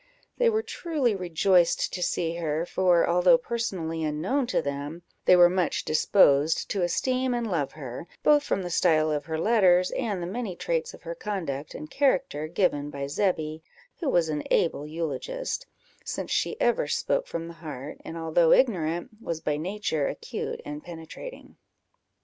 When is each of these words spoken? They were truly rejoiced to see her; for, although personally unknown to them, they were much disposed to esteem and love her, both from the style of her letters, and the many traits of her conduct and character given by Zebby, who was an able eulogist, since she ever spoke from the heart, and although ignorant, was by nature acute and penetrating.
They 0.39 0.49
were 0.49 0.63
truly 0.63 1.13
rejoiced 1.15 1.93
to 1.93 2.01
see 2.01 2.37
her; 2.37 2.65
for, 2.65 3.07
although 3.07 3.37
personally 3.37 4.03
unknown 4.03 4.47
to 4.47 4.59
them, 4.59 5.03
they 5.25 5.35
were 5.35 5.47
much 5.47 5.85
disposed 5.85 6.69
to 6.71 6.81
esteem 6.81 7.35
and 7.35 7.45
love 7.45 7.73
her, 7.73 8.07
both 8.23 8.41
from 8.41 8.63
the 8.63 8.71
style 8.71 9.11
of 9.11 9.25
her 9.25 9.37
letters, 9.37 9.91
and 9.91 10.19
the 10.19 10.25
many 10.25 10.55
traits 10.55 10.95
of 10.95 11.03
her 11.03 11.13
conduct 11.13 11.75
and 11.75 11.91
character 11.91 12.47
given 12.47 12.89
by 12.89 13.05
Zebby, 13.05 13.61
who 13.99 14.09
was 14.09 14.27
an 14.27 14.41
able 14.49 14.87
eulogist, 14.87 15.67
since 16.03 16.31
she 16.31 16.59
ever 16.59 16.87
spoke 16.87 17.27
from 17.27 17.47
the 17.47 17.53
heart, 17.53 18.01
and 18.03 18.17
although 18.17 18.51
ignorant, 18.53 19.09
was 19.21 19.39
by 19.39 19.55
nature 19.55 20.07
acute 20.07 20.61
and 20.65 20.83
penetrating. 20.83 21.57